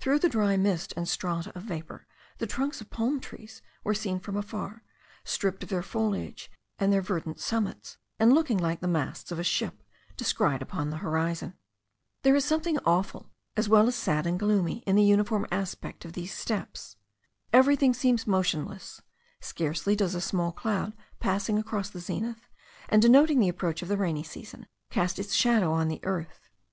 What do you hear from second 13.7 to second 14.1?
as